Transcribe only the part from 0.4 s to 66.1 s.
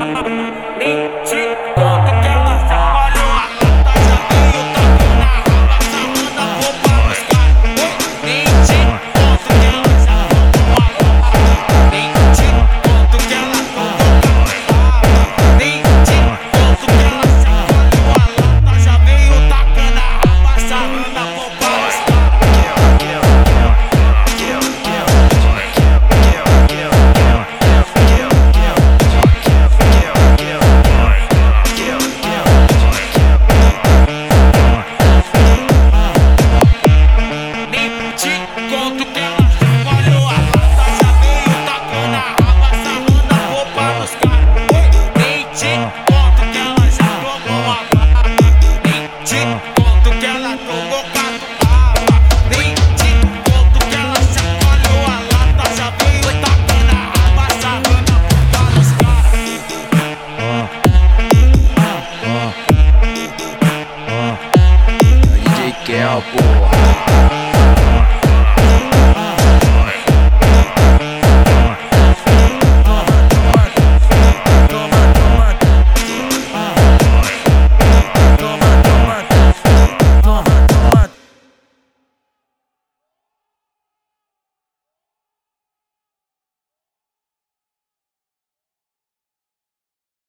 you. que é